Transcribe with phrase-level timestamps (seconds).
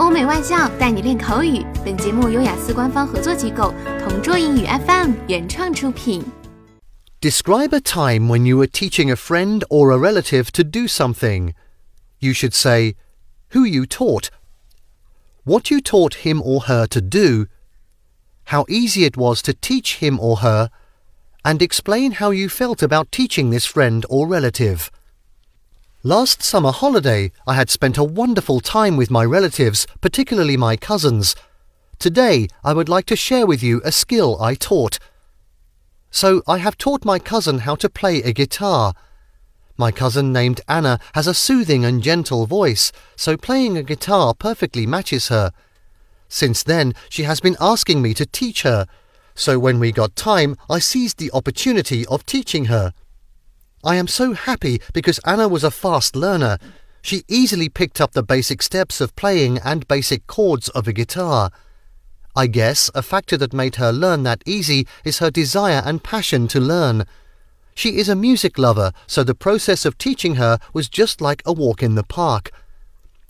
[0.00, 1.62] 欧美外教带你练口语。
[1.84, 6.24] 本节目由雅思官方合作机构同桌英语 FM 原创出品。
[7.20, 11.52] Describe a time when you were teaching a friend or a relative to do something.
[12.18, 12.94] You should say
[13.52, 14.28] who you taught,
[15.44, 17.46] what you taught him or her to do,
[18.46, 20.70] how easy it was to teach him or her,
[21.44, 24.90] and explain how you felt about teaching this friend or relative.
[26.05, 31.35] Last summer holiday, I had spent a wonderful time with my relatives, particularly my cousins.
[31.97, 34.99] Today, I would like to share with you a skill I taught.
[36.11, 38.93] So, I have taught my cousin how to play a guitar.
[39.77, 44.85] My cousin named Anna has a soothing and gentle voice, so playing a guitar perfectly
[44.85, 45.51] matches her.
[46.29, 48.85] Since then, she has been asking me to teach her.
[49.33, 52.93] So when we got time, I seized the opportunity of teaching her.
[53.85, 56.57] I am so happy because Anna was a fast learner.
[57.03, 61.51] She easily picked up the basic steps of playing and basic chords of a guitar.
[62.35, 66.47] I guess a factor that made her learn that easy is her desire and passion
[66.47, 67.05] to learn.
[67.75, 71.53] She is a music lover, so the process of teaching her was just like a
[71.53, 72.49] walk in the park.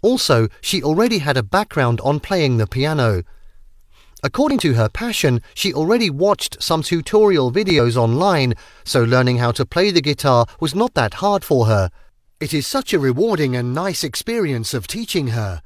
[0.00, 3.24] Also, she already had a background on playing the piano.
[4.26, 9.64] According to her passion, she already watched some tutorial videos online, so learning how to
[9.64, 11.92] play the guitar was not that hard for her.
[12.40, 15.62] It is such a rewarding and nice experience of teaching her.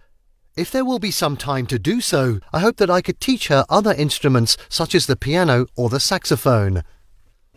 [0.57, 3.49] If there will be some time to do so, I hope that I could teach
[3.49, 6.83] her other instruments such as the piano or the saxophone.